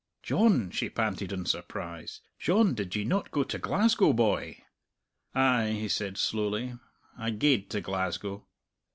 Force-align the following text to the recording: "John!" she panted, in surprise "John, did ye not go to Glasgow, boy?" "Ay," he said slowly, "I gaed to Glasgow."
"John!" 0.23 0.71
she 0.71 0.89
panted, 0.89 1.31
in 1.31 1.45
surprise 1.45 2.21
"John, 2.39 2.73
did 2.73 2.95
ye 2.95 3.03
not 3.03 3.29
go 3.29 3.43
to 3.43 3.59
Glasgow, 3.59 4.13
boy?" 4.13 4.63
"Ay," 5.35 5.73
he 5.79 5.87
said 5.87 6.17
slowly, 6.17 6.73
"I 7.19 7.29
gaed 7.29 7.69
to 7.69 7.81
Glasgow." 7.81 8.47